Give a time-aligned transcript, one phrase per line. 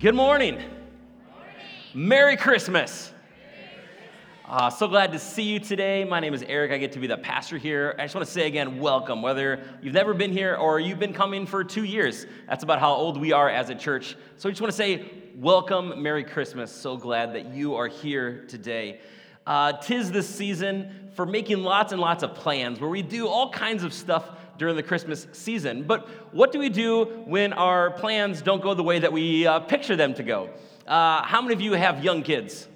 [0.00, 0.58] Good morning.
[1.92, 3.12] Merry Christmas.
[4.48, 6.04] Uh, so glad to see you today.
[6.04, 6.72] My name is Eric.
[6.72, 7.94] I get to be the pastor here.
[7.98, 9.20] I just want to say again, welcome.
[9.20, 12.94] Whether you've never been here or you've been coming for two years, that's about how
[12.94, 14.16] old we are as a church.
[14.38, 15.04] So I just want to say,
[15.36, 16.72] welcome, Merry Christmas.
[16.72, 19.02] So glad that you are here today.
[19.46, 23.50] Uh, tis this season for making lots and lots of plans where we do all
[23.50, 24.30] kinds of stuff
[24.60, 25.84] during the Christmas season.
[25.84, 29.60] But what do we do when our plans don't go the way that we uh,
[29.60, 30.50] picture them to go?
[30.86, 32.68] Uh, how many of you have young kids?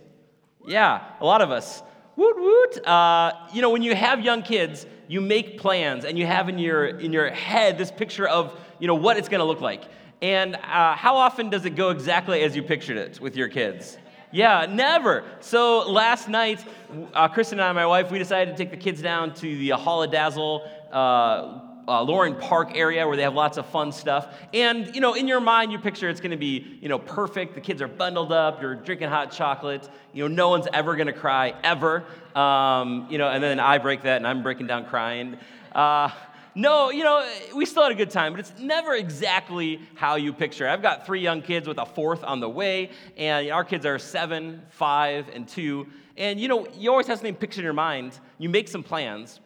[0.66, 1.82] Yeah, a lot of us.
[2.16, 2.86] Woot woot.
[2.86, 6.58] Uh, you know, when you have young kids, you make plans and you have in
[6.58, 9.82] your in your head this picture of you know what it's going to look like.
[10.22, 13.98] And uh, how often does it go exactly as you pictured it with your kids?
[14.32, 15.22] Yeah, never.
[15.40, 16.64] So last night,
[17.12, 19.70] uh, Kristen and I, my wife, we decided to take the kids down to the
[19.70, 24.34] Holidazzle uh, uh, Park area where they have lots of fun stuff.
[24.52, 27.54] And, you know, in your mind, you picture it's going to be, you know, perfect.
[27.54, 28.60] The kids are bundled up.
[28.62, 29.88] You're drinking hot chocolate.
[30.12, 32.04] You know, no one's ever going to cry, ever.
[32.34, 35.36] Um, you know, and then I break that and I'm breaking down crying.
[35.74, 36.10] Uh,
[36.56, 40.32] no, you know, we still had a good time, but it's never exactly how you
[40.32, 40.68] picture.
[40.68, 43.98] I've got three young kids with a fourth on the way, and our kids are
[43.98, 45.88] seven, five, and two.
[46.16, 48.20] And, you know, you always have something pictured in your mind.
[48.38, 49.40] You make some plans,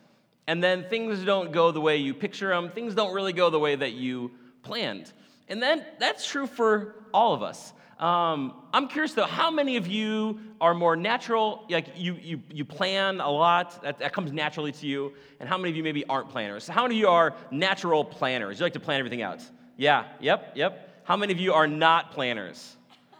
[0.48, 3.58] and then things don't go the way you picture them, things don't really go the
[3.58, 4.32] way that you
[4.62, 5.12] planned.
[5.46, 7.74] And then that's true for all of us.
[7.98, 12.64] Um, I'm curious though, how many of you are more natural, like you, you, you
[12.64, 16.06] plan a lot, that, that comes naturally to you, and how many of you maybe
[16.06, 16.66] aren't planners?
[16.66, 18.58] How many of you are natural planners?
[18.58, 19.42] You like to plan everything out?
[19.76, 21.02] Yeah, yep, yep.
[21.04, 22.74] How many of you are not planners?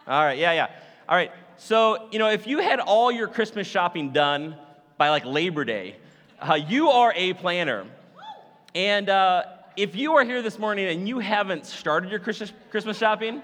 [0.07, 0.71] All right, yeah, yeah.
[1.07, 4.57] All right, so, you know, if you had all your Christmas shopping done
[4.97, 5.97] by like Labor Day,
[6.41, 7.85] uh, you are a planner.
[8.75, 9.45] And uh,
[9.77, 13.43] if you are here this morning and you haven't started your Christmas, Christmas shopping,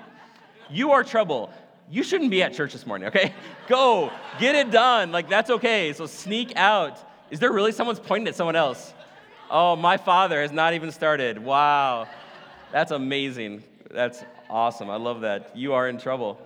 [0.70, 1.52] you are trouble.
[1.90, 3.34] You shouldn't be at church this morning, okay?
[3.68, 5.12] Go, get it done.
[5.12, 5.92] Like, that's okay.
[5.92, 6.98] So sneak out.
[7.30, 8.94] Is there really someone's pointing at someone else?
[9.50, 11.38] Oh, my father has not even started.
[11.38, 12.08] Wow.
[12.72, 13.62] That's amazing.
[13.90, 14.90] That's awesome.
[14.90, 15.56] I love that.
[15.56, 16.40] You are in trouble.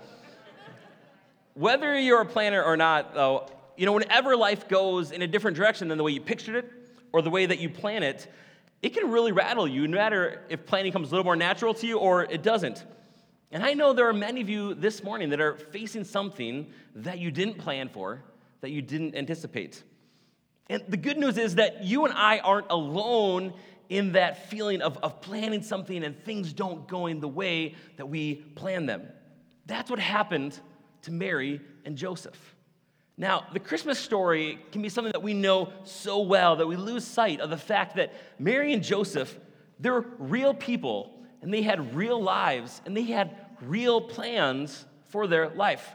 [1.55, 3.49] Whether you're a planner or not, though,
[3.79, 6.73] you know, whenever life goes in a different direction than the way you pictured it
[7.13, 8.27] or the way that you plan it,
[8.83, 11.87] it can really rattle you, no matter if planning comes a little more natural to
[11.87, 12.85] you or it doesn't.
[13.53, 16.67] And I know there are many of you this morning that are facing something
[16.97, 18.21] that you didn't plan for,
[18.63, 19.83] that you didn't anticipate.
[20.69, 23.55] And the good news is that you and I aren't alone
[23.89, 28.35] in that feeling of, of planning something and things don't going the way that we
[28.35, 29.07] plan them.
[29.67, 30.59] That's what happened
[31.03, 32.57] to Mary and Joseph.
[33.21, 37.05] Now, the Christmas story can be something that we know so well that we lose
[37.05, 39.37] sight of the fact that Mary and Joseph,
[39.81, 41.13] they're real people
[41.43, 45.91] and they had real lives and they had real plans for their life.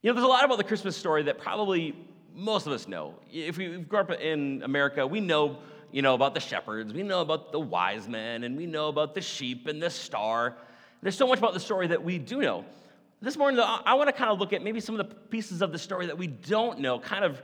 [0.00, 1.96] You know, there's a lot about the Christmas story that probably
[2.32, 3.16] most of us know.
[3.32, 5.58] If we grew up in America, we know,
[5.90, 9.16] you know, about the shepherds, we know about the wise men, and we know about
[9.16, 10.54] the sheep and the star.
[11.02, 12.64] There's so much about the story that we do know.
[13.26, 15.60] This morning, though, I want to kind of look at maybe some of the pieces
[15.60, 17.42] of the story that we don't know, kind of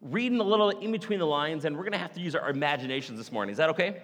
[0.00, 2.48] reading a little in between the lines, and we're going to have to use our
[2.48, 3.52] imaginations this morning.
[3.52, 4.00] Is that okay?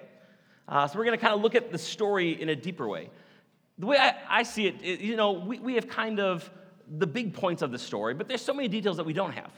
[0.68, 3.08] Uh, so we're going to kind of look at the story in a deeper way.
[3.78, 6.50] The way I, I see it, it, you know, we, we have kind of
[6.98, 9.52] the big points of the story, but there's so many details that we don't have.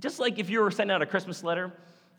[0.00, 1.72] Just like if you were sending out a Christmas letter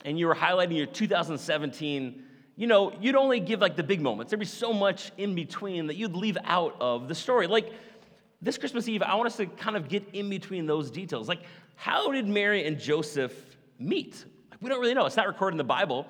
[0.06, 2.24] and you were highlighting your 2017,
[2.56, 4.32] you know, you'd only give like the big moments.
[4.32, 7.46] There'd be so much in between that you'd leave out of the story.
[7.46, 7.72] Like
[8.42, 11.28] this Christmas Eve, I want us to kind of get in between those details.
[11.28, 11.44] Like,
[11.76, 13.34] how did Mary and Joseph
[13.80, 14.26] meet?
[14.50, 15.06] Like, we don't really know.
[15.06, 16.08] It's not recorded in the Bible,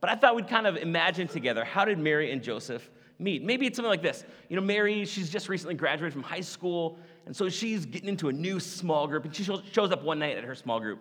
[0.00, 2.88] but I thought we'd kind of imagine together how did Mary and Joseph
[3.18, 3.42] meet?
[3.44, 4.24] Maybe it's something like this.
[4.48, 8.28] You know, Mary, she's just recently graduated from high school, and so she's getting into
[8.28, 11.00] a new small group, and she shows up one night at her small group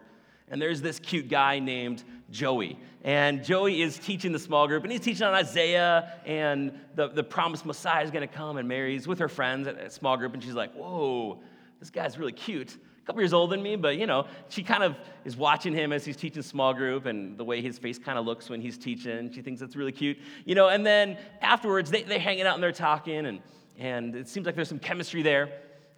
[0.51, 2.78] and there's this cute guy named Joey.
[3.03, 7.23] And Joey is teaching the small group, and he's teaching on Isaiah and the, the
[7.23, 8.57] promised Messiah is going to come.
[8.57, 11.42] And Mary's with her friends at a small group, and she's like, Whoa,
[11.80, 12.75] this guy's really cute.
[12.75, 14.95] A couple years older than me, but you know, she kind of
[15.25, 18.25] is watching him as he's teaching small group and the way his face kind of
[18.25, 19.31] looks when he's teaching.
[19.31, 20.19] She thinks that's really cute.
[20.45, 23.39] You know, and then afterwards, they, they're hanging out and they're talking, and,
[23.80, 25.50] and it seems like there's some chemistry there.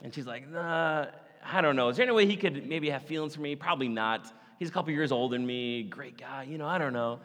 [0.01, 1.07] And she's like, nah,
[1.45, 1.89] I don't know.
[1.89, 3.55] Is there any way he could maybe have feelings for me?
[3.55, 4.31] Probably not.
[4.59, 7.19] He's a couple years older than me, great guy, you know, I don't know.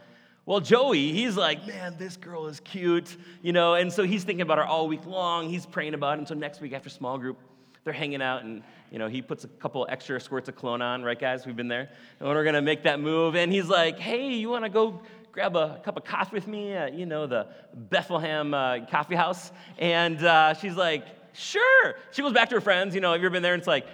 [0.47, 4.41] Well, Joey, he's like, man, this girl is cute, you know, and so he's thinking
[4.41, 5.49] about her all week long.
[5.49, 6.21] He's praying about it.
[6.21, 7.37] And so next week after small group,
[7.85, 11.03] they're hanging out and, you know, he puts a couple extra squirts of cologne on,
[11.03, 11.45] right, guys?
[11.45, 11.91] We've been there.
[12.19, 13.37] And we're going to make that move.
[13.37, 15.03] And he's like, hey, you want to go
[15.33, 19.53] grab a cup of coffee with me at, you know, the Bethlehem uh, coffee house?
[19.79, 21.05] And uh, she's like,
[21.35, 21.95] sure.
[22.11, 22.95] She goes back to her friends.
[22.95, 23.55] You know, have you ever been there?
[23.55, 23.87] And it's like,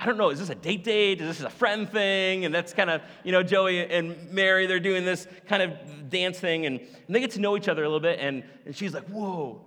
[0.00, 1.20] I don't know, is this a date date?
[1.20, 2.44] Is this a friend thing?
[2.44, 6.38] And that's kind of, you know, Joey and Mary, they're doing this kind of dance
[6.38, 8.20] thing, and, and they get to know each other a little bit.
[8.20, 9.60] And, and she's like, whoa,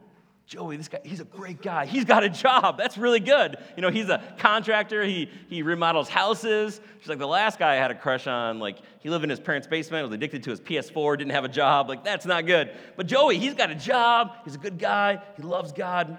[0.45, 1.85] Joey, this guy, he's a great guy.
[1.85, 2.77] He's got a job.
[2.77, 3.57] That's really good.
[3.75, 5.03] You know, he's a contractor.
[5.03, 6.79] He, he remodels houses.
[6.99, 9.39] She's like, the last guy I had a crush on, like, he lived in his
[9.39, 11.89] parents' basement, was addicted to his PS4, didn't have a job.
[11.89, 12.71] Like, that's not good.
[12.95, 14.31] But Joey, he's got a job.
[14.45, 15.21] He's a good guy.
[15.35, 16.17] He loves God.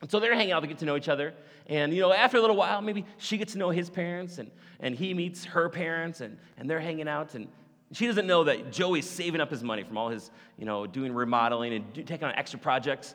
[0.00, 1.34] And so they're hanging out, they get to know each other.
[1.66, 4.50] And, you know, after a little while, maybe she gets to know his parents, and,
[4.80, 7.34] and he meets her parents, and, and they're hanging out.
[7.34, 7.48] And
[7.92, 11.12] she doesn't know that Joey's saving up his money from all his, you know, doing
[11.12, 13.14] remodeling and do, taking on extra projects.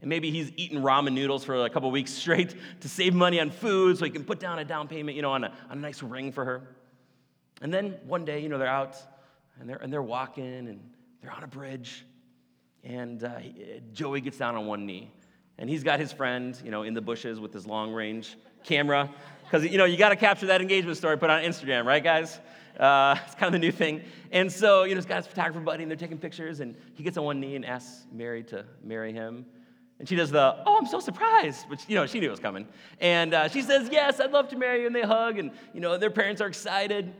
[0.00, 3.50] And maybe he's eating ramen noodles for a couple weeks straight to save money on
[3.50, 5.80] food so he can put down a down payment, you know, on a, on a
[5.80, 6.62] nice ring for her.
[7.62, 8.96] And then one day, you know, they're out
[9.60, 10.80] and they're, and they're walking and
[11.22, 12.04] they're on a bridge.
[12.82, 13.40] And uh,
[13.92, 15.10] Joey gets down on one knee.
[15.60, 19.10] And he's got his friend, you know, in the bushes with his long range camera.
[19.44, 22.40] Because, you know, you got to capture that engagement story, put on Instagram, right, guys?
[22.78, 24.02] Uh, it's kind of the new thing.
[24.32, 27.02] And so, you know, he's got his photographer buddy, and they're taking pictures, and he
[27.02, 29.44] gets on one knee and asks Mary to marry him.
[29.98, 32.40] And she does the, oh, I'm so surprised, which, you know, she knew it was
[32.40, 32.66] coming.
[32.98, 34.86] And uh, she says, yes, I'd love to marry you.
[34.86, 37.12] And they hug, and, you know, their parents are excited.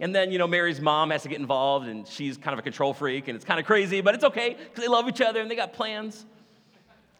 [0.00, 2.62] And then, you know, Mary's mom has to get involved, and she's kind of a
[2.62, 5.40] control freak, and it's kind of crazy, but it's okay because they love each other
[5.40, 6.26] and they got plans.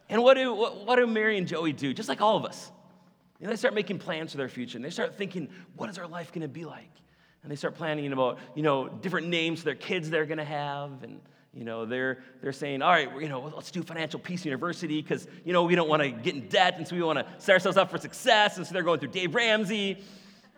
[0.09, 1.93] And what do, what, what do Mary and Joey do?
[1.93, 2.71] Just like all of us.
[3.39, 6.31] They start making plans for their future, and they start thinking, what is our life
[6.31, 6.89] going to be like?
[7.43, 10.45] And they start planning about, you know, different names for their kids they're going to
[10.45, 11.19] have, and
[11.55, 15.25] you know, they're, they're saying, all right, you know, let's do Financial Peace University because,
[15.45, 17.53] you know, we don't want to get in debt and so we want to set
[17.53, 18.57] ourselves up for success.
[18.57, 20.03] And so they're going through Dave Ramsey,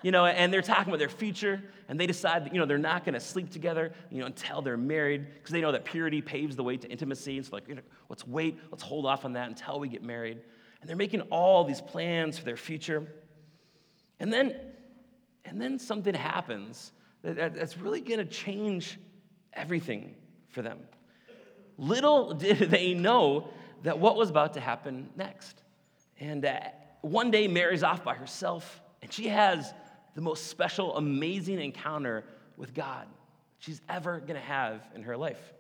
[0.04, 1.62] you know, and they're talking about their future.
[1.90, 4.62] And they decide that, you know, they're not going to sleep together, you know, until
[4.62, 7.38] they're married because they know that purity paves the way to intimacy.
[7.38, 10.04] And so, like, you know, let's wait, let's hold off on that until we get
[10.04, 10.40] married.
[10.82, 13.08] And they're making all these plans for their future.
[14.20, 14.56] And then,
[15.46, 16.92] and then something happens
[17.24, 19.00] that, that's really going to change
[19.54, 20.16] everything
[20.50, 20.80] for them.
[21.78, 23.50] Little did they know
[23.84, 25.62] that what was about to happen next.
[26.20, 26.60] And uh,
[27.02, 29.74] one day, Mary's off by herself, and she has
[30.18, 32.24] the most special, amazing encounter
[32.58, 33.06] with God
[33.60, 35.54] she's ever going to have in her life.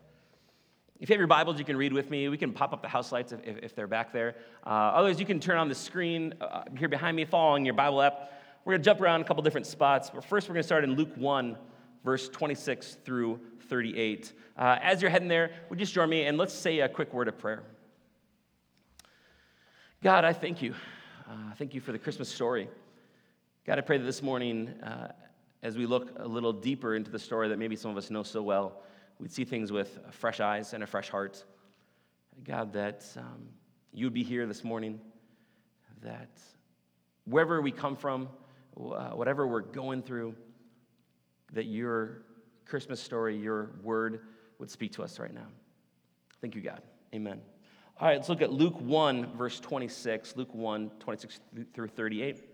[0.99, 2.27] If you have your Bibles, you can read with me.
[2.27, 4.33] We can pop up the house lights if, if, if they're back there.
[4.65, 8.01] Uh, otherwise, you can turn on the screen uh, here behind me, following your Bible
[8.01, 8.31] app.
[8.65, 10.09] We're going to jump around a couple different spots.
[10.09, 11.55] But first, we're going to start in Luke 1,
[12.03, 13.39] verse 26 through
[13.69, 14.33] 38.
[14.57, 17.13] Uh, as you're heading there, would you just join me and let's say a quick
[17.13, 17.61] word of prayer.
[20.01, 20.73] God, I thank you.
[21.29, 22.67] Uh, thank you for the Christmas story.
[23.67, 25.09] God, I pray that this morning, uh,
[25.61, 28.23] as we look a little deeper into the story that maybe some of us know
[28.23, 28.81] so well,
[29.19, 31.43] we'd see things with fresh eyes and a fresh heart.
[32.45, 33.49] God, that um,
[33.91, 35.01] you would be here this morning,
[36.01, 36.29] that
[37.25, 38.29] wherever we come from,
[38.79, 40.33] uh, whatever we're going through,
[41.51, 42.21] that your
[42.65, 44.21] Christmas story, your word
[44.59, 45.47] would speak to us right now.
[46.39, 46.83] Thank you, God.
[47.13, 47.41] Amen.
[47.99, 50.37] All right, let's look at Luke 1, verse 26.
[50.37, 51.41] Luke 1, 26
[51.73, 52.53] through 38.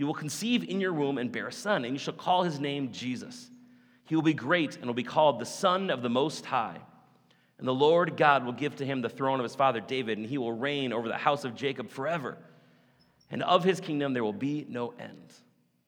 [0.00, 2.58] you will conceive in your womb and bear a son, and you shall call his
[2.58, 3.50] name Jesus.
[4.06, 6.78] He will be great and will be called the Son of the Most High.
[7.58, 10.26] And the Lord God will give to him the throne of his father David, and
[10.26, 12.38] he will reign over the house of Jacob forever.
[13.30, 15.34] And of his kingdom there will be no end.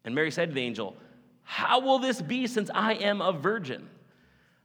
[0.04, 0.94] And Mary said to the angel,
[1.42, 3.88] How will this be since I am a virgin?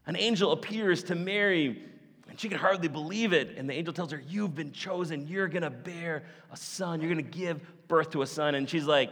[0.07, 1.87] An angel appears to Mary
[2.29, 3.57] and she can hardly believe it.
[3.57, 5.27] And the angel tells her, You've been chosen.
[5.27, 7.01] You're going to bear a son.
[7.01, 8.55] You're going to give birth to a son.
[8.55, 9.11] And she's like,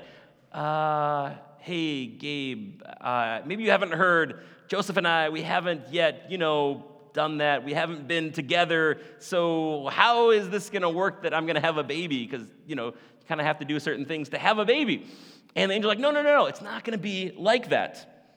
[0.55, 4.43] uh, Hey, Gabe, uh, maybe you haven't heard.
[4.67, 7.65] Joseph and I, we haven't yet, you know, done that.
[7.65, 8.99] We haven't been together.
[9.17, 12.27] So, how is this going to work that I'm going to have a baby?
[12.27, 15.07] Because, you know, you kind of have to do certain things to have a baby.
[15.55, 16.45] And the angel's like, No, no, no, no.
[16.45, 18.27] It's not going to be like that.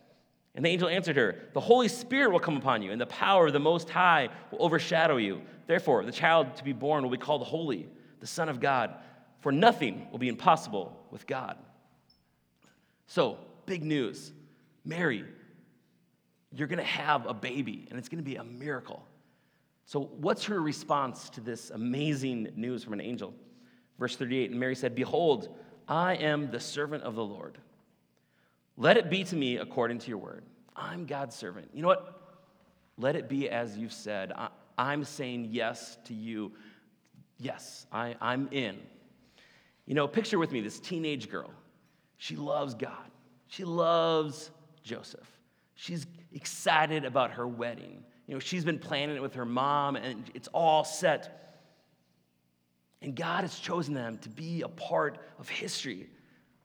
[0.54, 3.48] And the angel answered her, The Holy Spirit will come upon you, and the power
[3.48, 5.42] of the Most High will overshadow you.
[5.66, 7.88] Therefore, the child to be born will be called Holy,
[8.20, 8.94] the Son of God,
[9.40, 11.58] for nothing will be impossible with God.
[13.08, 14.32] So, big news
[14.84, 15.24] Mary,
[16.52, 19.04] you're going to have a baby, and it's going to be a miracle.
[19.86, 23.34] So, what's her response to this amazing news from an angel?
[23.98, 25.48] Verse 38 And Mary said, Behold,
[25.88, 27.58] I am the servant of the Lord.
[28.76, 30.44] Let it be to me according to your word.
[30.76, 31.70] I'm God's servant.
[31.72, 32.38] You know what?
[32.98, 34.32] Let it be as you've said.
[34.76, 36.52] I, am saying yes to you.
[37.38, 38.78] Yes, I, I'm in.
[39.86, 41.50] You know, picture with me this teenage girl.
[42.18, 43.10] She loves God,
[43.46, 44.50] she loves
[44.82, 45.26] Joseph.
[45.74, 48.02] She's excited about her wedding.
[48.26, 51.56] You know, she's been planning it with her mom, and it's all set.
[53.00, 56.08] And God has chosen them to be a part of history.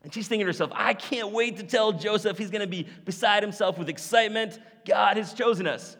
[0.01, 2.88] And she's thinking to herself, I can't wait to tell Joseph he's going to be
[3.05, 4.60] beside himself with excitement.
[4.86, 5.95] God has chosen us.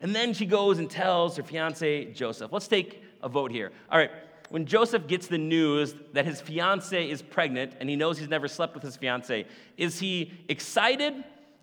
[0.00, 2.52] And then she goes and tells her fiance, Joseph.
[2.52, 3.72] Let's take a vote here.
[3.90, 4.10] All right,
[4.50, 8.48] when Joseph gets the news that his fiance is pregnant and he knows he's never
[8.48, 9.46] slept with his fiance,
[9.76, 11.14] is he excited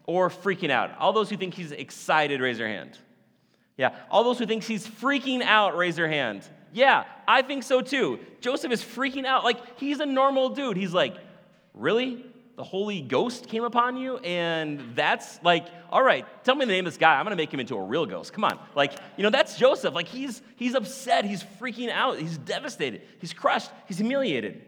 [0.06, 0.98] or freaking out?
[0.98, 2.98] All those who think he's excited, raise your hand.
[3.78, 6.48] Yeah, all those who think he's freaking out, raise your hand.
[6.74, 8.20] Yeah, I think so too.
[8.40, 9.44] Joseph is freaking out.
[9.44, 10.78] Like, he's a normal dude.
[10.78, 11.16] He's like,
[11.74, 12.26] Really?
[12.62, 14.18] The Holy Ghost came upon you?
[14.18, 17.16] And that's like, all right, tell me the name of this guy.
[17.16, 18.34] I'm to make him into a real ghost.
[18.34, 18.60] Come on.
[18.76, 19.96] Like, you know, that's Joseph.
[19.96, 21.26] Like, he's, he's upset.
[21.26, 22.20] He's freaking out.
[22.20, 23.02] He's devastated.
[23.18, 23.72] He's crushed.
[23.88, 24.62] He's humiliated.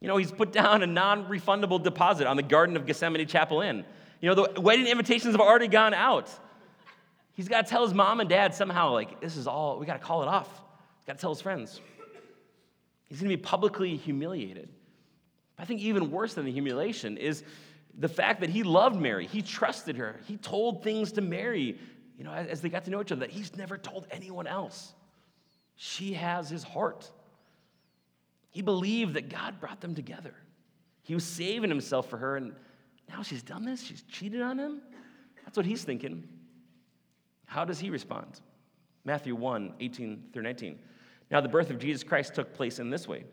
[0.00, 3.60] You know, he's put down a non refundable deposit on the Garden of Gethsemane Chapel
[3.60, 3.84] Inn.
[4.20, 6.28] You know, the wedding invitations have already gone out.
[7.34, 10.00] He's got to tell his mom and dad somehow, like, this is all, we got
[10.00, 10.48] to call it off.
[10.48, 11.80] He's got to tell his friends.
[13.06, 14.68] He's to be publicly humiliated.
[15.58, 17.44] I think even worse than the humiliation is
[17.96, 19.26] the fact that he loved Mary.
[19.26, 20.20] He trusted her.
[20.26, 21.78] He told things to Mary,
[22.18, 24.94] you know, as they got to know each other that he's never told anyone else.
[25.76, 27.10] She has his heart.
[28.50, 30.34] He believed that God brought them together.
[31.02, 32.54] He was saving himself for her, and
[33.08, 33.82] now she's done this.
[33.82, 34.80] She's cheated on him.
[35.44, 36.26] That's what he's thinking.
[37.46, 38.40] How does he respond?
[39.04, 40.78] Matthew 1 18 through 19.
[41.30, 43.24] Now, the birth of Jesus Christ took place in this way.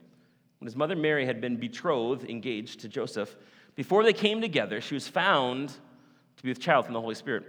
[0.62, 3.36] When his mother Mary had been betrothed, engaged to Joseph,
[3.74, 7.46] before they came together, she was found to be with child from the Holy Spirit.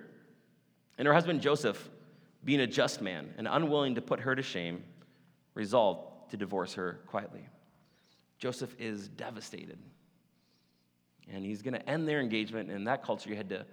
[0.96, 1.90] And her husband Joseph,
[2.42, 4.82] being a just man and unwilling to put her to shame,
[5.52, 7.46] resolved to divorce her quietly.
[8.38, 9.78] Joseph is devastated.
[11.30, 12.70] And he's going to end their engagement.
[12.70, 13.66] And in that culture, you had to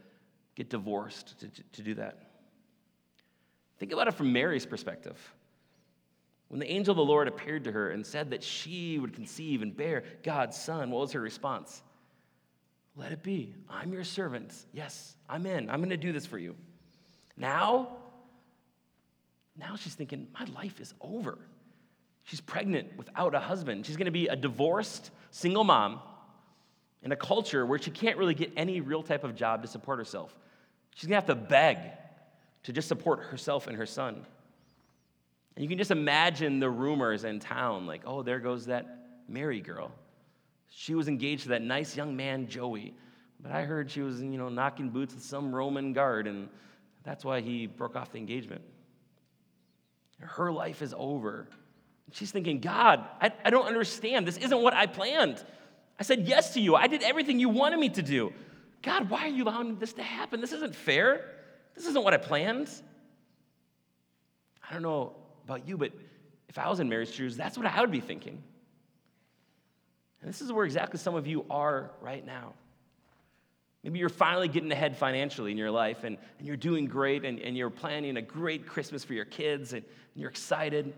[0.56, 2.30] get divorced to, to, to do that.
[3.78, 5.18] Think about it from Mary's perspective.
[6.50, 9.62] When the angel of the Lord appeared to her and said that she would conceive
[9.62, 11.82] and bear God's son, what was her response?
[12.96, 13.54] Let it be.
[13.70, 14.54] I'm your servant.
[14.74, 15.70] Yes, I'm in.
[15.70, 16.56] I'm going to do this for you.
[17.38, 17.90] Now,
[19.58, 21.38] now she's thinking, my life is over.
[22.24, 23.86] She's pregnant without a husband.
[23.86, 26.00] She's going to be a divorced single mom
[27.04, 30.00] in a culture where she can't really get any real type of job to support
[30.00, 30.36] herself.
[30.96, 31.78] She's going to have to beg
[32.64, 34.26] to just support herself and her son.
[35.56, 39.60] And you can just imagine the rumors in town like, oh, there goes that Mary
[39.60, 39.92] girl.
[40.70, 42.94] She was engaged to that nice young man, Joey.
[43.42, 46.50] But I heard she was, you know, knocking boots with some Roman guard, and
[47.04, 48.62] that's why he broke off the engagement.
[50.20, 51.48] Her life is over.
[52.12, 54.28] She's thinking, God, I, I don't understand.
[54.28, 55.44] This isn't what I planned.
[56.00, 56.76] I said yes to you.
[56.76, 58.34] I did everything you wanted me to do.
[58.82, 60.42] God, why are you allowing this to happen?
[60.42, 61.26] This isn't fair.
[61.76, 62.70] This isn't what I planned.
[64.68, 65.16] I don't know
[65.50, 65.92] about you, but
[66.48, 68.42] if I was in Mary's shoes, that's what I would be thinking.
[70.22, 72.54] And this is where exactly some of you are right now.
[73.84, 77.40] Maybe you're finally getting ahead financially in your life and, and you're doing great and,
[77.40, 80.94] and you're planning a great Christmas for your kids and, and you're excited.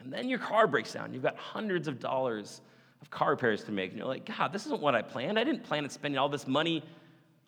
[0.00, 1.14] And then your car breaks down.
[1.14, 2.60] You've got hundreds of dollars
[3.00, 3.90] of car repairs to make.
[3.90, 5.38] And you're like, God, this isn't what I planned.
[5.38, 6.82] I didn't plan on spending all this money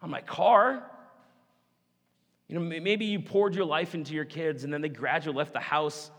[0.01, 0.85] on my car.
[2.51, 5.53] You know, maybe you poured your life into your kids and then they gradually left
[5.53, 6.11] the house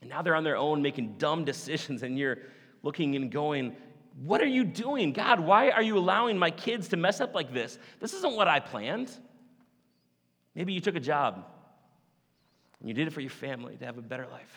[0.00, 2.38] and now they're on their own making dumb decisions and you're
[2.84, 3.74] looking and going,
[4.22, 5.12] What are you doing?
[5.12, 7.76] God, why are you allowing my kids to mess up like this?
[7.98, 9.10] This isn't what I planned.
[10.54, 11.44] Maybe you took a job
[12.78, 14.54] and you did it for your family to have a better life.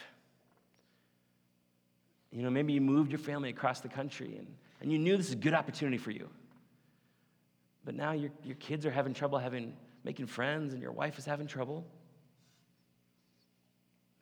[2.31, 4.48] You know, maybe you moved your family across the country and,
[4.81, 6.29] and you knew this is a good opportunity for you.
[7.86, 11.25] But now your, your kids are having trouble having making friends and your wife is
[11.25, 11.86] having trouble.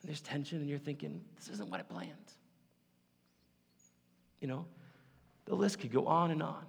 [0.01, 2.13] And there's tension, and you're thinking, this isn't what I planned.
[4.39, 4.65] You know,
[5.45, 6.65] the list could go on and on.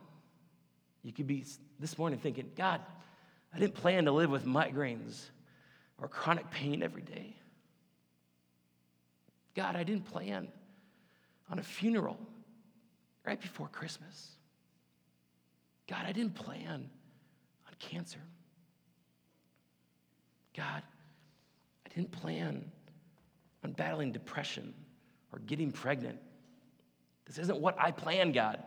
[1.02, 1.44] You could be
[1.78, 2.80] this morning thinking, God,
[3.54, 5.26] I didn't plan to live with migraines
[5.98, 7.36] or chronic pain every day.
[9.54, 10.48] God, I didn't plan
[11.50, 12.18] on a funeral
[13.24, 14.30] right before Christmas.
[15.88, 16.88] God, I didn't plan
[17.66, 18.20] on cancer.
[20.56, 20.82] God,
[21.86, 22.70] I didn't plan
[23.64, 24.74] on battling depression
[25.32, 26.18] or getting pregnant.
[27.26, 28.62] This isn't what I planned, God.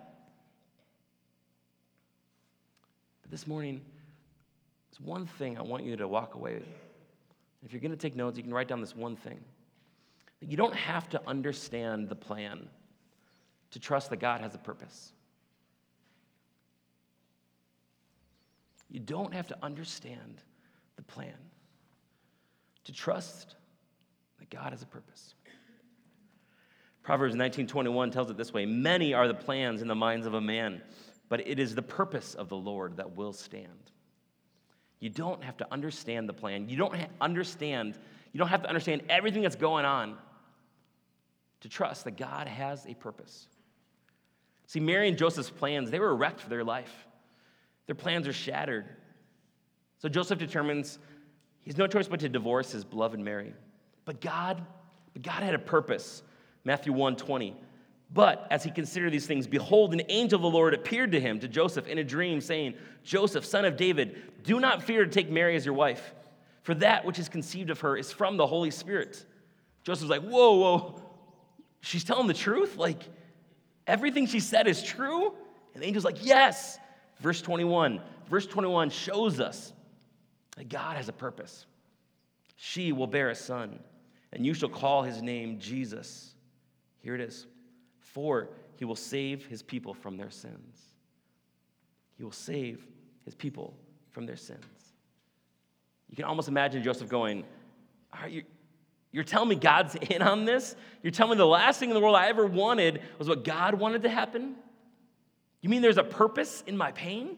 [3.21, 3.81] But this morning,
[4.89, 6.67] there's one thing I want you to walk away with.
[7.65, 9.39] If you're going to take notes, you can write down this one thing.
[10.41, 12.67] You don't have to understand the plan
[13.71, 15.13] to trust that God has a purpose.
[18.89, 20.41] You don't have to understand
[20.97, 21.33] the plan
[22.85, 23.55] to trust
[24.39, 25.35] that God has a purpose.
[27.03, 30.41] Proverbs 19:21 tells it this way, many are the plans in the minds of a
[30.41, 30.81] man,
[31.29, 33.91] but it is the purpose of the Lord that will stand.
[34.99, 36.69] You don't have to understand the plan.
[36.69, 37.99] You don't understand,
[38.31, 40.17] you don't have to understand everything that's going on
[41.59, 43.47] to trust that God has a purpose.
[44.67, 47.07] See, Mary and Joseph's plans, they were wrecked for their life.
[47.85, 48.85] Their plans are shattered.
[49.97, 50.99] So Joseph determines
[51.63, 53.53] he's no choice but to divorce his beloved Mary.
[54.05, 54.61] But God,
[55.13, 56.23] but God had a purpose.
[56.63, 57.55] Matthew 1 20.
[58.13, 61.39] But as he considered these things, behold, an angel of the Lord appeared to him,
[61.39, 65.31] to Joseph, in a dream, saying, Joseph, son of David, do not fear to take
[65.31, 66.13] Mary as your wife,
[66.61, 69.25] for that which is conceived of her is from the Holy Spirit.
[69.83, 71.01] Joseph's like, whoa, whoa,
[71.81, 72.77] she's telling the truth?
[72.77, 73.01] Like,
[73.87, 75.33] everything she said is true?
[75.73, 76.77] And the angel's like, yes.
[77.19, 77.99] Verse 21.
[78.29, 79.73] Verse 21 shows us
[80.69, 81.65] God has a purpose.
[82.55, 83.79] She will bear a son,
[84.31, 86.33] and you shall call his name Jesus.
[87.01, 87.47] Here it is
[88.13, 90.77] for he will save his people from their sins.
[92.15, 92.85] He will save
[93.25, 93.75] his people
[94.11, 94.63] from their sins.
[96.09, 97.43] You can almost imagine Joseph going,
[98.13, 98.43] Are you,
[99.11, 100.75] You're telling me God's in on this?
[101.01, 103.73] You're telling me the last thing in the world I ever wanted was what God
[103.73, 104.55] wanted to happen?
[105.61, 107.37] You mean there's a purpose in my pain?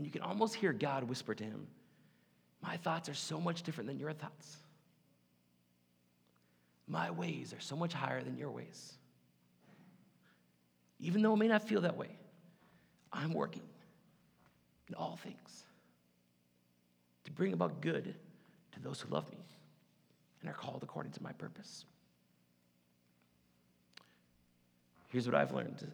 [0.00, 1.66] And you can almost hear God whisper to him,
[2.62, 4.56] My thoughts are so much different than your thoughts.
[6.88, 8.94] My ways are so much higher than your ways.
[11.00, 12.16] Even though it may not feel that way,
[13.12, 13.68] I'm working
[14.88, 15.64] in all things
[17.24, 18.14] to bring about good
[18.72, 19.44] to those who love me
[20.40, 21.84] and are called according to my purpose.
[25.08, 25.86] Here's what I've learned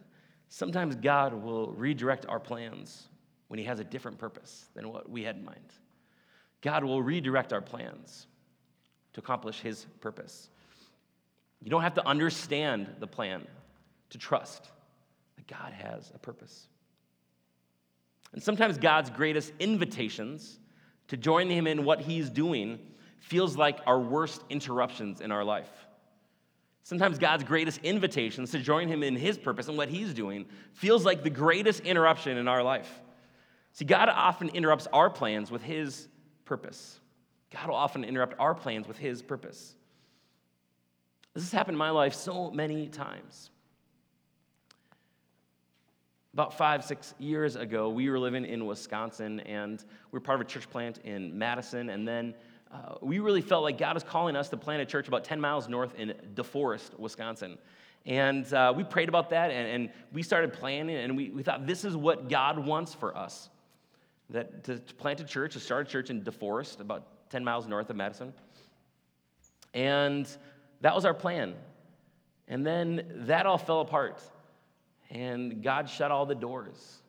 [0.47, 3.09] sometimes God will redirect our plans
[3.47, 5.73] when He has a different purpose than what we had in mind.
[6.61, 8.27] God will redirect our plans
[9.13, 10.49] to accomplish His purpose.
[11.61, 13.47] You don't have to understand the plan
[14.09, 14.69] to trust
[15.35, 16.67] that God has a purpose.
[18.33, 20.59] And sometimes God's greatest invitations
[21.07, 22.79] to join Him in what He's doing
[23.19, 25.69] feels like our worst interruptions in our life.
[26.83, 31.05] Sometimes God's greatest invitations to join Him in His purpose and what He's doing feels
[31.05, 33.01] like the greatest interruption in our life.
[33.77, 36.07] See, God often interrupts our plans with His
[36.45, 36.99] purpose.
[37.53, 39.75] God will often interrupt our plans with His purpose.
[41.35, 43.51] This has happened in my life so many times.
[46.33, 50.47] About five, six years ago, we were living in Wisconsin and we were part of
[50.47, 51.91] a church plant in Madison.
[51.91, 52.33] And then
[52.73, 55.39] uh, we really felt like God was calling us to plant a church about 10
[55.39, 57.59] miles north in DeForest, Wisconsin.
[58.07, 61.67] And uh, we prayed about that and, and, we started planning, and we, we thought
[61.67, 63.49] this is what God wants for us
[64.29, 67.67] that to, to plant a church, to start a church in DeForest, about 10 miles
[67.67, 68.33] north of Madison.
[69.73, 70.27] And
[70.81, 71.55] that was our plan.
[72.47, 74.21] And then that all fell apart.
[75.09, 77.01] And God shut all the doors.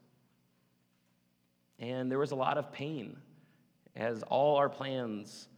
[1.79, 3.17] And there was a lot of pain
[3.97, 5.49] as all our plans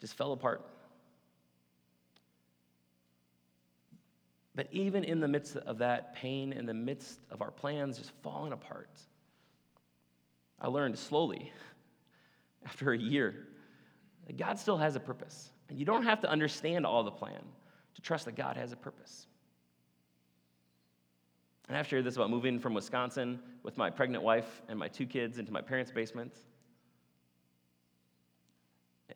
[0.00, 0.66] just fell apart.
[4.54, 8.10] But even in the midst of that pain, in the midst of our plans just
[8.22, 8.90] falling apart,
[10.62, 11.52] I learned slowly,
[12.64, 13.48] after a year,
[14.26, 15.50] that God still has a purpose.
[15.68, 17.42] And you don't have to understand all the plan
[17.94, 19.26] to trust that God has a purpose.
[21.68, 25.06] And I've shared this about moving from Wisconsin with my pregnant wife and my two
[25.06, 26.32] kids into my parents' basement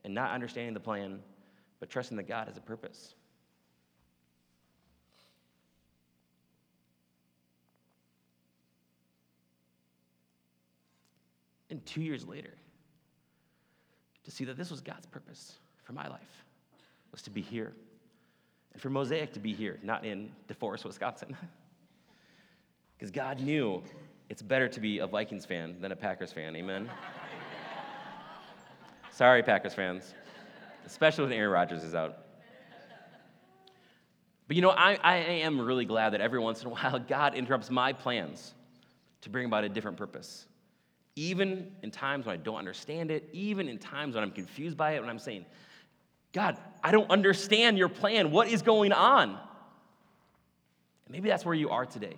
[0.04, 1.20] and not understanding the plan,
[1.80, 3.14] but trusting that God has a purpose.
[11.76, 12.54] And two years later,
[14.24, 16.42] to see that this was God's purpose for my life
[17.12, 17.74] was to be here.
[18.72, 21.36] And for Mosaic to be here, not in DeForest, Wisconsin.
[22.98, 23.82] Because God knew
[24.30, 26.56] it's better to be a Vikings fan than a Packers fan.
[26.56, 26.88] Amen?
[29.12, 30.14] Sorry, Packers fans,
[30.86, 32.16] especially when Aaron Rodgers is out.
[34.48, 37.34] But you know, I, I am really glad that every once in a while God
[37.34, 38.54] interrupts my plans
[39.20, 40.46] to bring about a different purpose.
[41.16, 44.92] Even in times when I don't understand it, even in times when I'm confused by
[44.92, 45.46] it, when I'm saying,
[46.32, 48.30] God, I don't understand your plan.
[48.30, 49.30] What is going on?
[49.30, 49.38] And
[51.10, 52.16] maybe that's where you are today.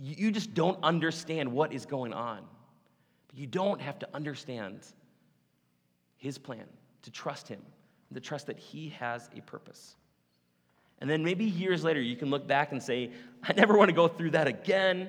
[0.00, 2.40] you just don't understand what is going on.
[3.28, 4.80] But you don't have to understand
[6.16, 6.64] his plan,
[7.02, 7.62] to trust him,
[8.12, 9.94] to trust that he has a purpose.
[11.00, 13.10] And then maybe years later, you can look back and say,
[13.42, 15.08] I never want to go through that again,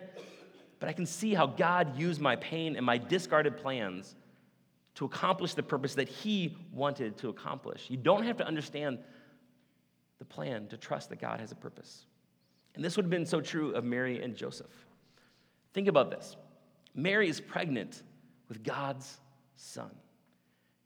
[0.82, 4.16] but I can see how God used my pain and my discarded plans
[4.96, 7.86] to accomplish the purpose that He wanted to accomplish.
[7.88, 8.98] You don't have to understand
[10.18, 12.06] the plan to trust that God has a purpose.
[12.74, 14.72] And this would have been so true of Mary and Joseph.
[15.74, 16.36] Think about this
[16.96, 18.02] Mary is pregnant
[18.50, 19.20] with God's
[19.58, 19.92] son.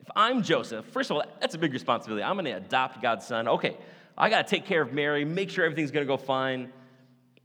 [0.01, 2.21] If I'm Joseph, first of all, that's a big responsibility.
[2.21, 3.47] I'm going to adopt God's son.
[3.47, 3.77] Okay,
[4.17, 6.73] I got to take care of Mary, make sure everything's going to go fine.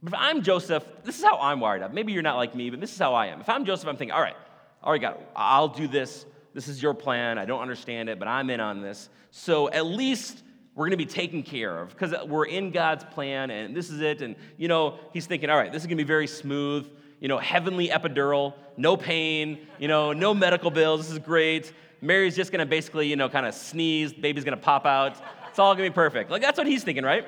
[0.03, 1.93] But if I'm Joseph, this is how I'm wired up.
[1.93, 3.41] Maybe you're not like me, but this is how I am.
[3.41, 4.35] If I'm Joseph, I'm thinking, all right,
[4.83, 6.25] all right, God, I'll do this.
[6.53, 7.37] This is your plan.
[7.37, 9.09] I don't understand it, but I'm in on this.
[9.29, 10.43] So at least
[10.75, 14.01] we're going to be taken care of because we're in God's plan and this is
[14.01, 14.21] it.
[14.21, 17.27] And, you know, he's thinking, all right, this is going to be very smooth, you
[17.27, 21.01] know, heavenly epidural, no pain, you know, no medical bills.
[21.01, 21.73] This is great.
[22.01, 24.11] Mary's just going to basically, you know, kind of sneeze.
[24.11, 25.17] Baby's going to pop out.
[25.49, 26.31] It's all going to be perfect.
[26.31, 27.25] Like, that's what he's thinking, right?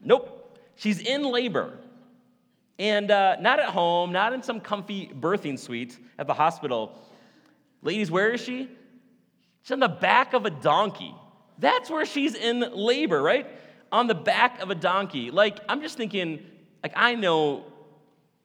[0.00, 0.41] Nope.
[0.82, 1.78] She's in labor.
[2.76, 6.98] And uh, not at home, not in some comfy birthing suite at the hospital.
[7.82, 8.68] Ladies, where is she?
[9.62, 11.14] She's on the back of a donkey.
[11.58, 13.46] That's where she's in labor, right?
[13.92, 15.30] On the back of a donkey.
[15.30, 16.44] Like, I'm just thinking,
[16.82, 17.64] like, I know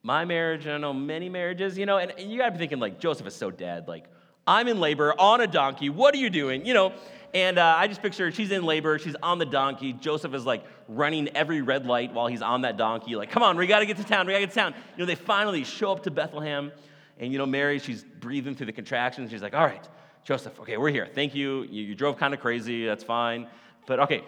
[0.04, 2.80] my marriage, and I know many marriages, you know, and, and you gotta be thinking,
[2.80, 3.88] like, Joseph is so dead.
[3.88, 4.06] Like,
[4.46, 5.90] I'm in labor on a donkey.
[5.90, 6.68] What are you doing?
[6.68, 6.94] You know,
[7.34, 9.94] and uh, I just picture she's in labor, she's on the donkey.
[9.94, 13.58] Joseph is like running every red light while he's on that donkey, like, come on,
[13.58, 14.74] we gotta get to town, we gotta get to town.
[14.96, 16.72] You know, they finally show up to Bethlehem.
[17.20, 19.32] And you know, Mary, she's breathing through the contractions.
[19.32, 19.88] She's like, all right,
[20.24, 21.08] Joseph, okay, we're here.
[21.14, 21.64] Thank you.
[21.64, 22.86] You, you drove kind of crazy.
[22.86, 23.48] That's fine.
[23.86, 24.24] But okay,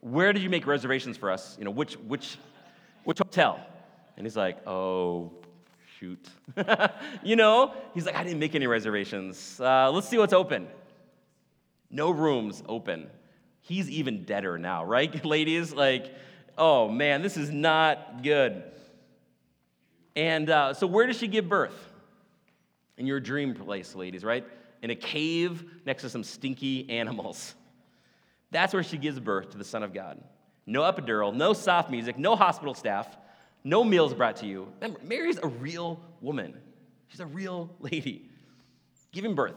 [0.00, 1.56] where did you make reservations for us?
[1.58, 2.38] You know, which, which,
[3.04, 3.60] which hotel?
[4.16, 5.32] And he's like, oh,
[5.98, 6.28] shoot.
[7.22, 9.60] you know, he's like, I didn't make any reservations.
[9.60, 10.68] Uh, let's see what's open.
[11.90, 13.08] No rooms open.
[13.62, 15.72] He's even deader now, right, ladies?
[15.72, 16.14] Like,
[16.58, 18.62] oh man, this is not good.
[20.14, 21.92] And uh, so, where does she give birth?
[23.02, 24.44] in your dream place, ladies, right?
[24.82, 27.54] In a cave next to some stinky animals.
[28.50, 30.22] That's where she gives birth to the Son of God.
[30.66, 33.16] No epidural, no soft music, no hospital staff,
[33.64, 34.68] no meals brought to you.
[34.80, 36.54] Remember, Mary's a real woman.
[37.08, 38.28] She's a real lady
[39.10, 39.56] giving birth.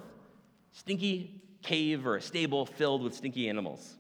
[0.71, 3.97] Stinky cave or a stable filled with stinky animals.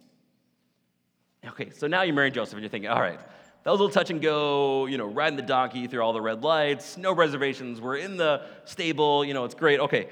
[1.45, 3.93] Okay, so now you're marrying Joseph and you're thinking, all right, that was a little
[3.93, 7.81] touch and go, you know, riding the donkey through all the red lights, no reservations.
[7.81, 9.79] We're in the stable, you know, it's great.
[9.79, 10.09] Okay,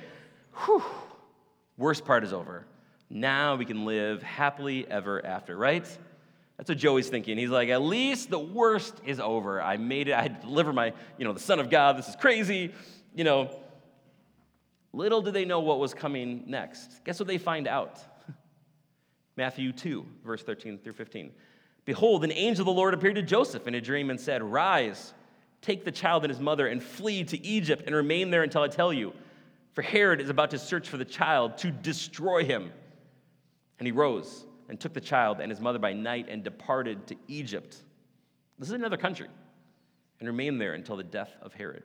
[0.65, 0.83] whew,
[1.77, 2.65] worst part is over.
[3.09, 5.85] Now we can live happily ever after, right?
[6.57, 7.37] That's what Joey's thinking.
[7.37, 9.61] He's like, at least the worst is over.
[9.61, 10.13] I made it.
[10.13, 11.97] I delivered my, you know, the Son of God.
[11.97, 12.73] This is crazy.
[13.15, 13.51] You know,
[14.93, 17.03] little did they know what was coming next.
[17.03, 17.99] Guess what they find out?
[19.35, 21.31] Matthew 2, verse 13 through 15.
[21.85, 25.13] Behold, an angel of the Lord appeared to Joseph in a dream and said, Rise,
[25.61, 28.69] take the child and his mother, and flee to Egypt and remain there until I
[28.69, 29.13] tell you.
[29.73, 32.71] For Herod is about to search for the child to destroy him.
[33.79, 37.15] And he rose and took the child and his mother by night and departed to
[37.27, 37.75] Egypt.
[38.59, 39.27] This is another country,
[40.19, 41.83] and remained there until the death of Herod.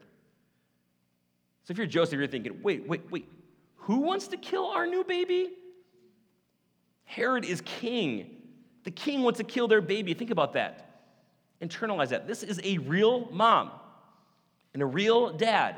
[1.69, 3.29] So if you're Joseph, you're thinking, wait, wait, wait,
[3.75, 5.51] who wants to kill our new baby?
[7.05, 8.37] Herod is king.
[8.85, 10.15] The king wants to kill their baby.
[10.15, 11.03] Think about that.
[11.61, 12.25] Internalize that.
[12.25, 13.69] This is a real mom
[14.73, 15.75] and a real dad.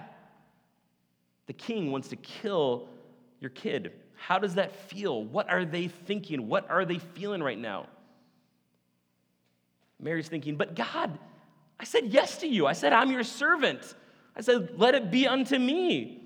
[1.47, 2.87] The king wants to kill
[3.41, 3.91] your kid.
[4.15, 5.25] How does that feel?
[5.25, 6.47] What are they thinking?
[6.47, 7.87] What are they feeling right now?
[9.99, 11.19] Mary's thinking, but God,
[11.77, 12.65] I said yes to you.
[12.65, 13.93] I said, I'm your servant.
[14.35, 16.23] I said, let it be unto me.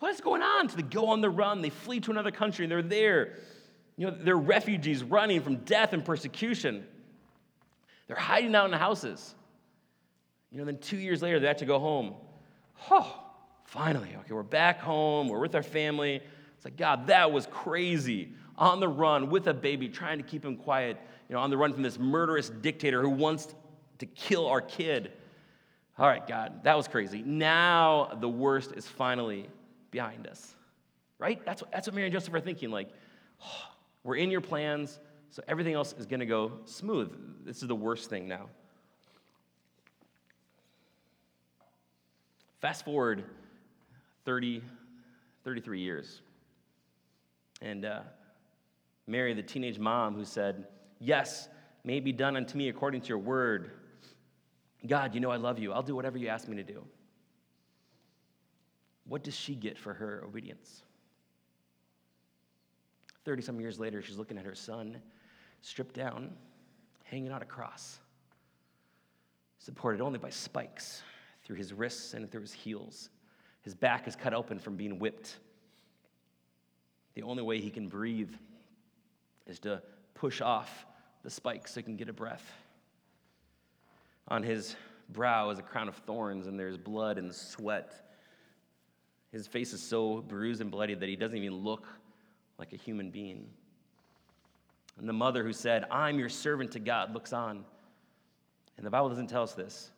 [0.00, 0.68] What is going on?
[0.68, 3.38] So they go on the run, they flee to another country, and they're there.
[3.96, 6.86] You know, they're refugees running from death and persecution.
[8.06, 9.34] They're hiding out in houses.
[10.52, 12.14] You know, then two years later, they have to go home.
[12.90, 13.22] Oh,
[13.64, 15.28] finally, okay, we're back home.
[15.28, 16.20] We're with our family.
[16.56, 18.32] It's like, God, that was crazy.
[18.58, 20.98] On the run with a baby, trying to keep him quiet,
[21.28, 23.54] you know, on the run from this murderous dictator who wants
[23.98, 25.12] to kill our kid.
[25.98, 27.22] All right, God, that was crazy.
[27.22, 29.48] Now the worst is finally
[29.90, 30.54] behind us,
[31.18, 31.44] right?
[31.46, 32.70] That's what, that's what Mary and Joseph are thinking.
[32.70, 32.90] Like,
[33.42, 33.68] oh,
[34.04, 37.12] we're in your plans, so everything else is going to go smooth.
[37.44, 38.48] This is the worst thing now.
[42.60, 43.24] Fast forward
[44.24, 44.62] 30,
[45.44, 46.20] 33 years.
[47.62, 48.00] And uh,
[49.06, 50.66] Mary, the teenage mom who said,
[50.98, 51.48] Yes,
[51.84, 53.70] may it be done unto me according to your word.
[54.84, 55.72] God, you know I love you.
[55.72, 56.84] I'll do whatever you ask me to do.
[59.08, 60.82] What does she get for her obedience?
[63.24, 65.00] 30 some years later, she's looking at her son,
[65.62, 66.30] stripped down,
[67.04, 67.98] hanging on a cross,
[69.58, 71.02] supported only by spikes
[71.44, 73.10] through his wrists and through his heels.
[73.62, 75.38] His back is cut open from being whipped.
[77.14, 78.32] The only way he can breathe
[79.46, 79.82] is to
[80.14, 80.86] push off
[81.22, 82.52] the spikes so he can get a breath.
[84.28, 84.74] On his
[85.08, 87.92] brow is a crown of thorns, and there's blood and sweat.
[89.32, 91.86] His face is so bruised and bloody that he doesn't even look
[92.58, 93.46] like a human being.
[94.98, 97.64] And the mother who said, I'm your servant to God, looks on.
[98.76, 99.90] And the Bible doesn't tell us this.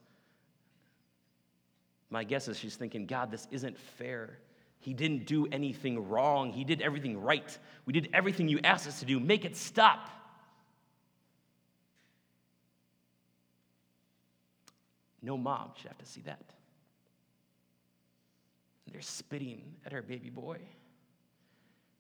[2.11, 4.39] My guess is she's thinking, God, this isn't fair.
[4.81, 6.53] He didn't do anything wrong.
[6.53, 7.59] He did everything right.
[7.85, 9.21] We did everything you asked us to do.
[9.21, 10.11] Make it stop.
[15.23, 16.41] No mom should have to see that.
[18.91, 20.57] they're spitting at her baby boy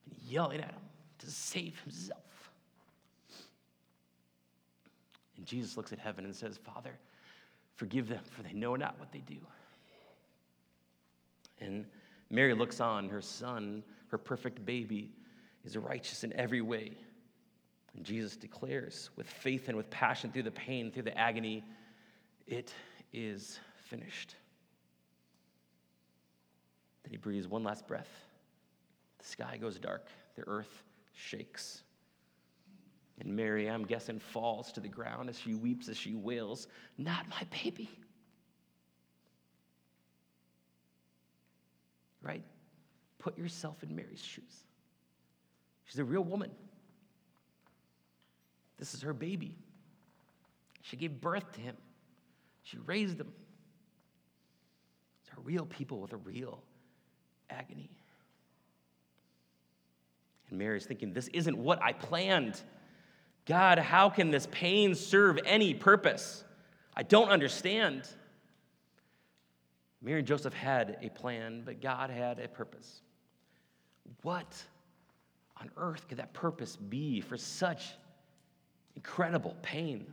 [0.06, 0.80] and yelling at him
[1.18, 2.50] to save himself.
[5.36, 6.98] And Jesus looks at heaven and says, Father,
[7.76, 9.36] forgive them, for they know not what they do.
[11.60, 11.84] And
[12.30, 15.10] Mary looks on, her son, her perfect baby,
[15.64, 16.92] is righteous in every way.
[17.94, 21.64] And Jesus declares with faith and with passion through the pain, through the agony,
[22.46, 22.72] it
[23.12, 24.34] is finished.
[27.02, 28.08] Then he breathes one last breath.
[29.18, 30.82] The sky goes dark, the earth
[31.14, 31.82] shakes.
[33.20, 37.28] And Mary, I'm guessing, falls to the ground as she weeps, as she wails, Not
[37.28, 37.90] my baby.
[42.22, 42.44] Right?
[43.18, 44.64] Put yourself in Mary's shoes.
[45.84, 46.50] She's a real woman.
[48.78, 49.56] This is her baby.
[50.82, 51.76] She gave birth to him.
[52.70, 53.32] She raised them.
[55.24, 56.62] These are real people with a real
[57.48, 57.90] agony.
[60.50, 62.60] And Mary's thinking, This isn't what I planned.
[63.46, 66.44] God, how can this pain serve any purpose?
[66.94, 68.06] I don't understand.
[70.02, 73.00] Mary and Joseph had a plan, but God had a purpose.
[74.22, 74.62] What
[75.58, 77.94] on earth could that purpose be for such
[78.94, 80.12] incredible pain?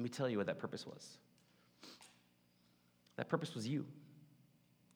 [0.00, 1.18] Let me tell you what that purpose was.
[3.16, 3.84] That purpose was you.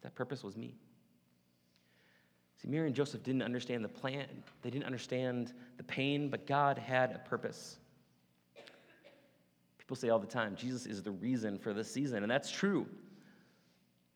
[0.00, 0.76] That purpose was me.
[2.56, 4.24] See, Mary and Joseph didn't understand the plan,
[4.62, 7.76] they didn't understand the pain, but God had a purpose.
[9.76, 12.86] People say all the time, Jesus is the reason for this season, and that's true.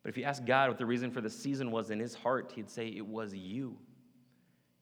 [0.02, 2.50] But if you ask God what the reason for the season was in his heart,
[2.56, 3.76] he'd say it was you.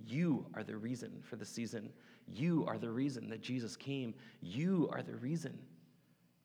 [0.07, 1.91] You are the reason for the season.
[2.29, 4.15] You are the reason that Jesus came.
[4.41, 5.59] You are the reason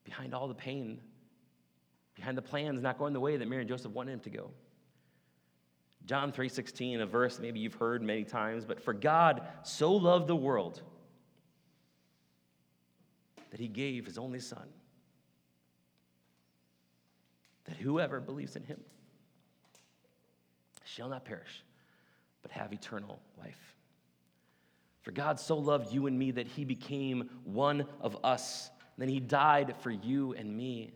[0.04, 1.00] behind all the pain,
[2.16, 4.52] behind the plans not going the way that Mary and Joseph wanted him to go.
[6.06, 10.36] John 3:16, a verse maybe you've heard many times, but for God so loved the
[10.36, 10.82] world
[13.52, 14.68] that he gave his only son
[17.66, 18.82] that whoever believes in him
[20.84, 21.64] shall not perish
[22.42, 23.76] but have eternal life.
[25.02, 29.20] For God so loved you and me that he became one of us then he
[29.20, 30.92] died for you and me.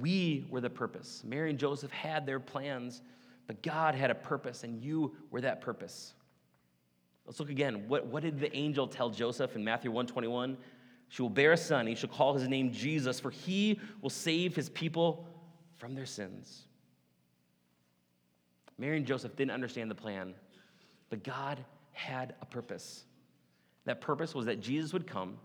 [0.00, 1.22] We were the purpose.
[1.24, 3.02] Mary and Joseph had their plans,
[3.46, 6.14] but God had a purpose, and you were that purpose.
[7.24, 7.88] Let's look again.
[7.88, 10.56] What, what did the angel tell Joseph in Matthew 121?
[11.08, 11.86] She will bear a son.
[11.86, 15.28] He shall call his name Jesus, for he will save his people
[15.76, 16.62] from their sins.
[18.78, 20.34] Mary and Joseph didn't understand the plan,
[21.08, 23.04] but God had a purpose.
[23.84, 25.38] That purpose was that Jesus would come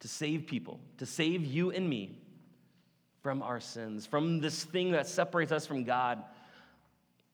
[0.00, 2.18] to save people, to save you and me
[3.22, 6.22] from our sins, from this thing that separates us from God.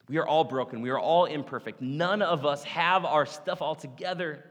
[0.09, 0.83] We are all broken.
[0.83, 1.81] We are all imperfect.
[1.81, 4.45] None of us have our stuff all together.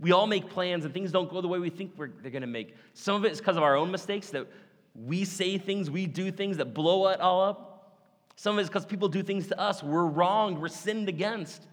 [0.00, 2.46] We all make plans and things don't go the way we think they're going to
[2.46, 2.74] make.
[2.94, 4.46] Some of it is because of our own mistakes that
[4.94, 8.00] we say things, we do things that blow it all up.
[8.36, 9.82] Some of it is because people do things to us.
[9.82, 11.66] We're wronged, we're sinned against.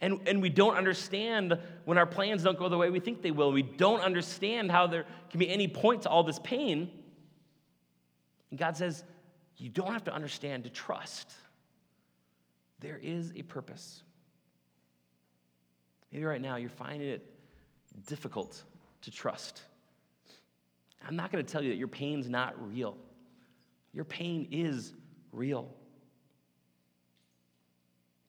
[0.00, 3.30] And, and we don't understand when our plans don't go the way we think they
[3.30, 3.52] will.
[3.52, 6.90] We don't understand how there can be any point to all this pain.
[8.50, 9.04] And God says,
[9.58, 11.30] You don't have to understand to trust.
[12.80, 14.02] There is a purpose.
[16.10, 17.26] Maybe right now you're finding it
[18.06, 18.62] difficult
[19.02, 19.62] to trust.
[21.06, 22.96] I'm not going to tell you that your pain's not real.
[23.92, 24.94] Your pain is
[25.32, 25.68] real.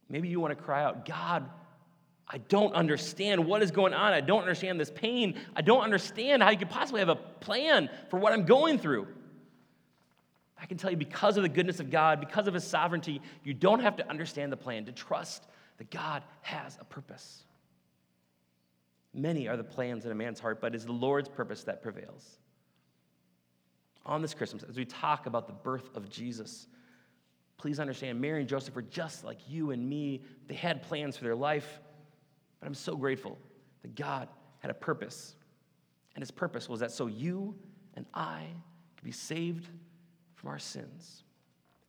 [0.09, 1.49] Maybe you want to cry out, God,
[2.33, 4.13] I don't understand what is going on.
[4.13, 5.35] I don't understand this pain.
[5.53, 9.07] I don't understand how you could possibly have a plan for what I'm going through.
[10.57, 13.53] I can tell you, because of the goodness of God, because of His sovereignty, you
[13.53, 15.45] don't have to understand the plan to trust
[15.77, 17.43] that God has a purpose.
[19.13, 22.37] Many are the plans in a man's heart, but it's the Lord's purpose that prevails.
[24.05, 26.67] On this Christmas, as we talk about the birth of Jesus,
[27.57, 30.21] please understand Mary and Joseph were just like you and me.
[30.47, 31.81] They had plans for their life,
[32.61, 33.37] but I'm so grateful
[33.81, 35.35] that God had a purpose.
[36.15, 37.55] And his purpose was that so you
[37.95, 38.45] and I
[38.95, 39.67] could be saved
[40.35, 41.23] from our sins.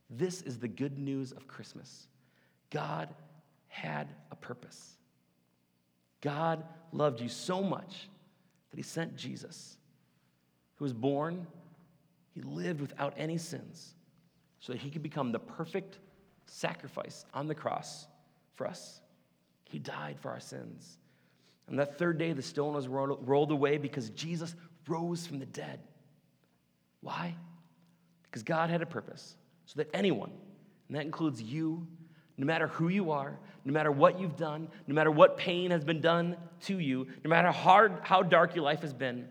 [0.09, 2.07] This is the good news of Christmas.
[2.71, 3.09] God
[3.67, 4.97] had a purpose.
[6.21, 8.09] God loved you so much
[8.71, 9.77] that he sent Jesus,
[10.75, 11.45] who was born,
[12.33, 13.93] he lived without any sins,
[14.59, 15.99] so that he could become the perfect
[16.45, 18.07] sacrifice on the cross
[18.53, 19.01] for us.
[19.73, 20.99] He died for our sins.
[21.67, 24.53] And that third day, the stone was rolled away because Jesus
[24.87, 25.79] rose from the dead.
[27.01, 27.33] Why?
[28.21, 30.29] Because God had a purpose so that anyone,
[30.87, 31.87] and that includes you,
[32.37, 35.83] no matter who you are, no matter what you've done, no matter what pain has
[35.83, 39.27] been done to you, no matter how hard, how dark your life has been,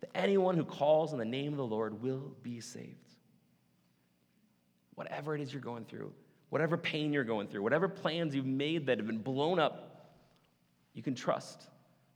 [0.00, 3.14] that anyone who calls on the name of the Lord will be saved.
[4.96, 6.12] Whatever it is you're going through,
[6.50, 10.12] whatever pain you're going through, whatever plans you've made that have been blown up,
[10.94, 11.68] you can trust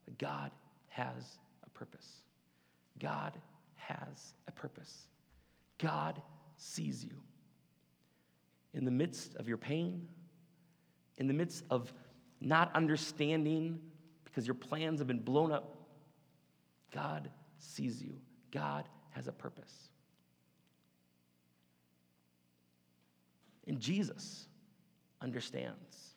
[0.07, 0.51] that God
[0.89, 2.07] has a purpose.
[2.99, 3.33] God
[3.77, 5.07] has a purpose.
[5.79, 6.21] God
[6.57, 7.17] sees you.
[8.73, 10.07] In the midst of your pain,
[11.17, 11.93] in the midst of
[12.41, 13.81] not understanding
[14.25, 15.77] because your plans have been blown up,
[16.93, 18.17] God sees you.
[18.51, 19.90] God has a purpose.
[23.67, 24.47] And Jesus
[25.21, 26.15] understands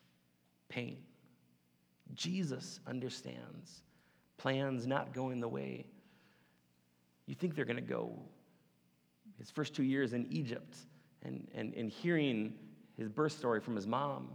[0.70, 0.98] pain.
[2.14, 3.84] Jesus understands
[4.38, 5.86] plans not going the way
[7.26, 8.20] you think they're going to go
[9.40, 10.78] his first two years in Egypt
[11.24, 12.54] and, and, and hearing
[12.98, 14.30] his birth story from his mom.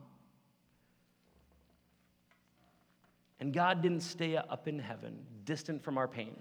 [3.40, 6.36] And God didn't stay up in heaven, distant from our pain,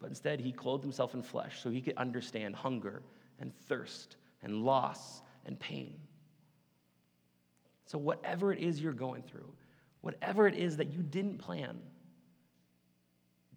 [0.00, 3.02] but instead, he clothed himself in flesh so he could understand hunger
[3.38, 5.94] and thirst and loss and pain.
[7.86, 9.52] So, whatever it is you're going through,
[10.00, 11.78] whatever it is that you didn't plan,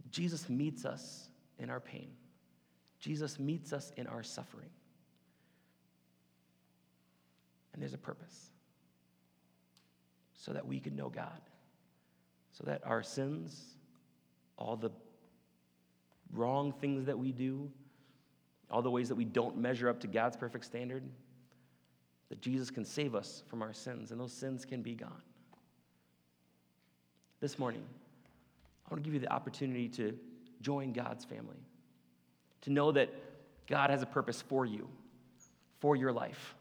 [0.09, 2.09] Jesus meets us in our pain.
[2.99, 4.69] Jesus meets us in our suffering.
[7.73, 8.51] And there's a purpose
[10.33, 11.41] so that we can know God,
[12.51, 13.75] so that our sins,
[14.57, 14.91] all the
[16.33, 17.69] wrong things that we do,
[18.69, 21.03] all the ways that we don't measure up to God's perfect standard,
[22.29, 25.21] that Jesus can save us from our sins, and those sins can be gone.
[27.39, 27.83] This morning,
[28.85, 30.17] I want to give you the opportunity to
[30.61, 31.57] join God's family
[32.65, 33.09] to know that
[33.67, 34.89] God has a purpose for you,
[35.79, 36.55] for your life.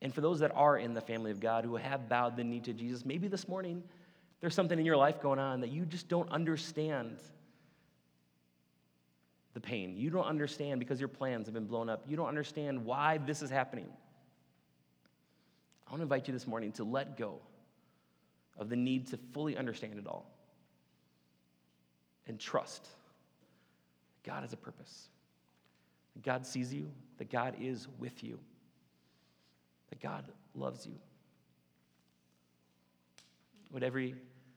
[0.00, 2.60] And for those that are in the family of God who have bowed the knee
[2.60, 3.82] to Jesus, maybe this morning
[4.40, 7.18] there's something in your life going on that you just don't understand
[9.54, 9.96] the pain.
[9.96, 12.04] You don't understand because your plans have been blown up.
[12.06, 13.88] You don't understand why this is happening.
[15.86, 17.40] I want to invite you this morning to let go
[18.58, 20.30] of the need to fully understand it all
[22.26, 22.88] and trust
[24.28, 25.08] God has a purpose.
[26.22, 28.38] God sees you, that God is with you,
[29.88, 30.94] that God loves you.
[33.72, 34.14] With every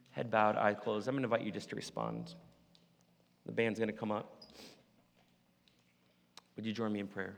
[0.10, 2.36] head bowed, eye closed, I'm going to invite you just to respond.
[3.46, 4.41] The band's going to come up.
[6.62, 7.34] Would you join me in prayer?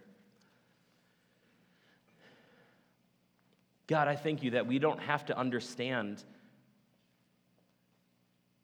[3.87, 6.21] God, I thank you that we don't have to understand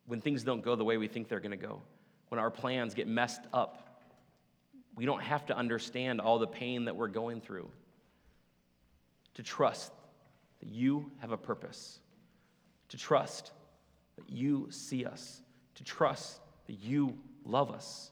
[0.06, 1.82] when things don't go the way we think they're going to go,
[2.28, 4.04] when our plans get messed up.
[4.98, 7.72] We don't have to understand all the pain that we're going through
[9.36, 9.94] to trust
[10.60, 12.02] that you have a purpose,
[12.90, 13.54] to trust
[14.18, 15.42] that you see us,
[15.76, 18.12] to trust that you love us,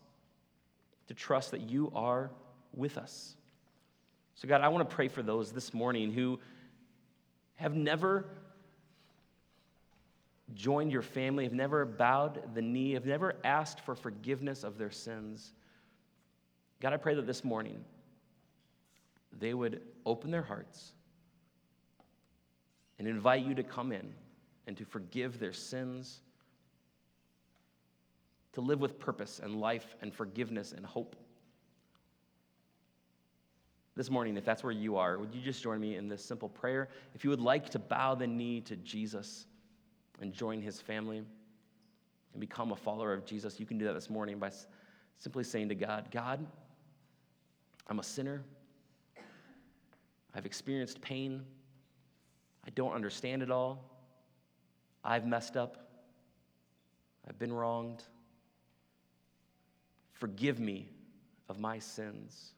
[1.08, 2.32] to trust that you are
[2.74, 3.36] with us.
[4.36, 6.40] So, God, I want to pray for those this morning who
[7.56, 8.26] have never
[10.54, 14.92] joined your family, have never bowed the knee, have never asked for forgiveness of their
[14.92, 15.54] sins,
[16.80, 17.84] God, I pray that this morning
[19.40, 20.94] they would open their hearts
[23.00, 24.14] and invite you to come in
[24.68, 26.22] and to forgive their sins,
[28.58, 31.16] to live with purpose and life and forgiveness and hope.
[33.96, 36.50] this morning, if that's where you are, would you just join me in this simple
[36.50, 36.90] prayer?
[37.14, 39.46] If you would like to bow the knee to Jesus
[40.22, 44.10] and join his family and become a follower of Jesus, you can do that this
[44.10, 44.50] morning by
[45.20, 46.44] simply saying to God, God,
[47.86, 48.42] I'm a sinner.
[50.34, 51.44] I've experienced pain.
[52.66, 53.84] I don't understand it all.
[55.04, 55.92] I've messed up.
[57.28, 58.02] I've been wronged.
[60.20, 60.90] Forgive me
[61.48, 62.54] of my sins.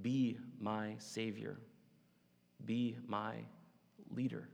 [0.00, 1.58] Be my Savior.
[2.64, 3.34] Be my
[4.14, 4.48] leader.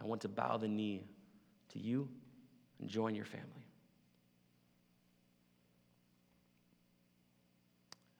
[0.00, 1.06] I want to bow the knee
[1.70, 2.08] to you
[2.80, 3.66] and join your family.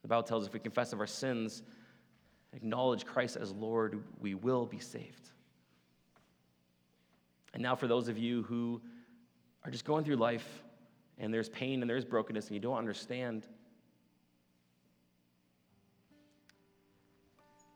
[0.00, 1.62] The Bible tells us if we confess of our sins,
[2.54, 5.30] acknowledge Christ as Lord, we will be saved.
[7.52, 8.80] And now, for those of you who
[9.66, 10.62] are just going through life
[11.18, 13.46] and there's pain and there's brokenness and you don't understand,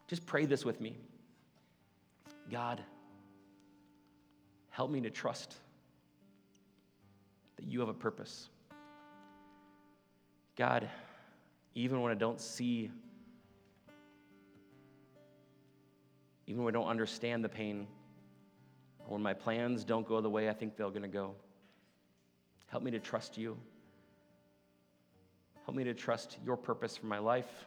[0.06, 0.96] just pray this with me
[2.48, 2.80] God,
[4.70, 5.56] help me to trust
[7.56, 8.48] that you have a purpose.
[10.56, 10.88] God,
[11.74, 12.90] even when I don't see,
[16.46, 17.86] even when I don't understand the pain,
[19.06, 21.34] or when my plans don't go the way I think they're going to go,
[22.70, 23.56] help me to trust you.
[25.64, 27.66] Help me to trust your purpose for my life,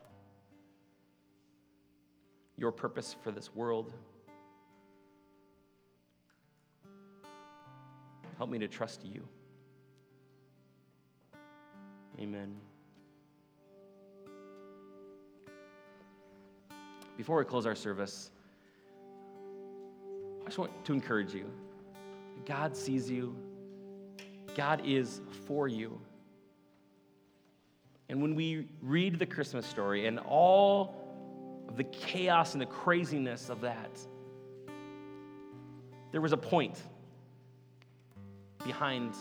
[2.58, 3.94] your purpose for this world.
[8.38, 9.24] Help me to trust you.
[12.20, 12.56] Amen.
[17.18, 18.32] Before we close our service,
[20.42, 21.46] I just want to encourage you.
[22.46, 23.36] God sees you,
[24.56, 26.00] God is for you.
[28.10, 30.96] And when we read the Christmas story and all
[31.68, 33.98] of the chaos and the craziness of that,
[36.12, 36.80] there was a point
[38.64, 39.16] behind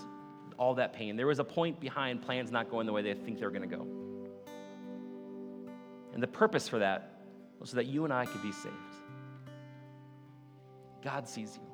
[0.59, 1.17] all that pain.
[1.17, 3.77] There was a point behind plans not going the way they think they're going to
[3.77, 3.87] go.
[6.13, 7.23] And the purpose for that
[7.59, 8.75] was so that you and I could be saved.
[11.03, 11.72] God sees you.